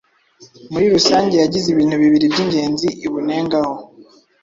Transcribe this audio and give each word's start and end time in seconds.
muri 0.71 0.85
rusange 0.95 1.35
yagize 1.37 1.67
ibintu 1.69 1.95
bibili 2.01 2.25
by'ingenzi 2.33 2.87
ibunengaho: 3.05 3.75